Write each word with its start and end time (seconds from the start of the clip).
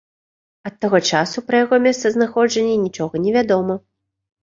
Ад 0.69 0.79
таго 0.85 1.01
часу 1.09 1.45
пра 1.51 1.61
яго 1.65 1.81
месцазнаходжанне 1.85 2.75
нічога 2.89 3.25
невядома. 3.31 3.83